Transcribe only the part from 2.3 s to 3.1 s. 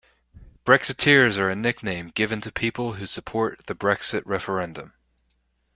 to people who